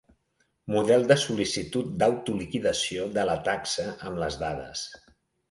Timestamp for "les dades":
4.25-4.85